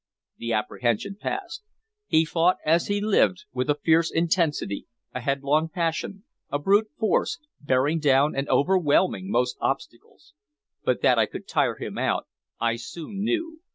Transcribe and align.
The 0.39 0.51
apprehension 0.53 1.15
passed. 1.21 1.61
He 2.07 2.25
fought 2.25 2.57
as 2.65 2.87
he 2.87 2.99
lived, 2.99 3.45
with 3.53 3.69
a 3.69 3.75
fierce 3.85 4.09
intensity, 4.09 4.87
a 5.13 5.21
headlong 5.21 5.69
passion, 5.69 6.23
a 6.49 6.57
brute 6.57 6.89
force, 6.97 7.37
bearing 7.59 7.99
down 7.99 8.35
and 8.35 8.49
overwhelming 8.49 9.29
most 9.29 9.57
obstacles. 9.61 10.33
But 10.83 11.01
that 11.03 11.19
I 11.19 11.27
could 11.27 11.47
tire 11.47 11.75
him 11.75 11.99
out 11.99 12.25
I 12.59 12.77
soon 12.77 13.21
knew. 13.23 13.59